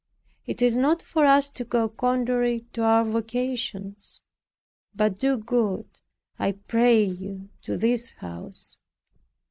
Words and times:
It 0.47 0.63
is 0.63 0.75
not 0.75 1.03
for 1.03 1.27
us 1.27 1.51
to 1.51 1.63
go 1.63 1.87
contrary 1.87 2.65
to 2.73 2.81
our 2.81 3.05
vocations; 3.05 4.19
but 4.95 5.19
do 5.19 5.37
good, 5.37 5.85
I 6.39 6.53
pray 6.53 7.03
you, 7.03 7.49
to 7.61 7.77
this 7.77 8.09
house." 8.09 8.77